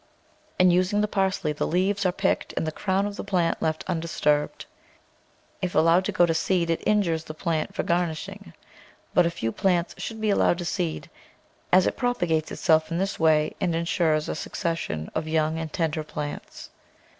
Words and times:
In 0.57 0.71
using 0.71 1.01
the 1.01 1.07
parsley, 1.07 1.53
the 1.53 1.67
leaves 1.67 2.07
are 2.07 2.11
picked 2.11 2.53
and 2.57 2.65
the 2.65 2.71
crown 2.71 3.05
of 3.05 3.17
the 3.17 3.23
plant 3.23 3.61
left 3.61 3.83
undisturbed. 3.87 4.65
If 5.61 5.75
allowed 5.75 6.05
to 6.05 6.11
go 6.11 6.25
to 6.25 6.33
seed 6.33 6.71
it 6.71 6.81
injures 6.87 7.25
the 7.25 7.35
plant 7.35 7.75
for 7.75 7.83
garnishing, 7.83 8.53
but 9.13 9.27
a 9.27 9.29
few 9.29 9.51
plants 9.51 9.93
should 9.99 10.19
be 10.19 10.31
allowed 10.31 10.57
to 10.57 10.65
seed, 10.65 11.11
as 11.71 11.85
it 11.85 11.97
propagates 11.97 12.51
itself 12.51 12.89
in 12.89 12.97
this 12.97 13.19
way 13.19 13.55
and 13.61 13.75
insures 13.75 14.27
a 14.27 14.33
succession 14.33 15.11
of 15.13 15.27
young 15.27 15.59
and 15.59 15.71
tender 15.71 16.03
plants. 16.03 16.71